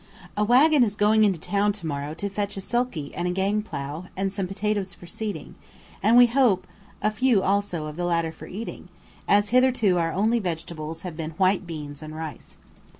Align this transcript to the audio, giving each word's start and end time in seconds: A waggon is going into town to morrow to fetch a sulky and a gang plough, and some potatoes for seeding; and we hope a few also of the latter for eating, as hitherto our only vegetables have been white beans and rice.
A 0.35 0.43
waggon 0.43 0.83
is 0.83 0.95
going 0.95 1.23
into 1.23 1.39
town 1.39 1.73
to 1.73 1.85
morrow 1.85 2.15
to 2.15 2.27
fetch 2.27 2.57
a 2.57 2.61
sulky 2.61 3.13
and 3.13 3.27
a 3.27 3.31
gang 3.31 3.61
plough, 3.61 4.05
and 4.17 4.33
some 4.33 4.47
potatoes 4.47 4.95
for 4.95 5.05
seeding; 5.05 5.53
and 6.01 6.17
we 6.17 6.25
hope 6.25 6.65
a 7.03 7.11
few 7.11 7.43
also 7.43 7.85
of 7.85 7.97
the 7.97 8.05
latter 8.05 8.31
for 8.31 8.47
eating, 8.47 8.89
as 9.27 9.49
hitherto 9.49 9.99
our 9.99 10.11
only 10.11 10.39
vegetables 10.39 11.03
have 11.03 11.15
been 11.15 11.37
white 11.37 11.67
beans 11.67 12.01
and 12.01 12.15
rice. 12.15 12.57